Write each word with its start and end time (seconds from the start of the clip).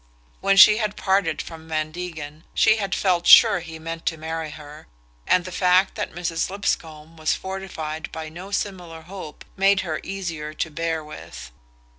When 0.39 0.57
she 0.57 0.77
had 0.77 0.97
parted 0.97 1.43
from 1.43 1.69
Van 1.69 1.91
Degen 1.91 2.43
she 2.55 2.77
had 2.77 2.95
felt 2.95 3.27
sure 3.27 3.59
he 3.59 3.77
meant 3.77 4.03
to 4.07 4.17
marry 4.17 4.49
her, 4.49 4.87
and 5.27 5.45
the 5.45 5.51
fact 5.51 5.93
that 5.93 6.11
Mrs. 6.11 6.49
Lipscomb 6.49 7.17
was 7.17 7.35
fortified 7.35 8.11
by 8.11 8.27
no 8.27 8.49
similar 8.49 9.03
hope 9.03 9.45
made 9.55 9.81
her 9.81 9.99
easier 10.01 10.55
to 10.55 10.71
bear 10.71 11.03
with. 11.03 11.51